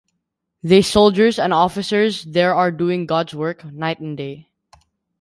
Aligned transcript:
They 0.63 0.81
soldiers 0.81 1.37
and 1.37 1.53
officers 1.53 2.23
there 2.25 2.55
are 2.55 2.71
doing 2.71 3.05
God's 3.05 3.35
work, 3.35 3.63
night 3.65 3.99
and 3.99 4.17
day. 4.17 4.49